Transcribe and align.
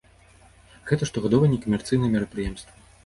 Гэта 0.91 1.07
штогадовае 1.09 1.49
некамерцыйнае 1.51 2.11
мерапрыемства. 2.15 2.73